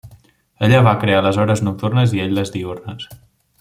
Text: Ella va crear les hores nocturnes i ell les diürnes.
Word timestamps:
Ella 0.67 0.79
va 0.87 0.93
crear 1.03 1.19
les 1.27 1.39
hores 1.43 1.63
nocturnes 1.69 2.19
i 2.19 2.25
ell 2.27 2.37
les 2.39 2.57
diürnes. 2.57 3.11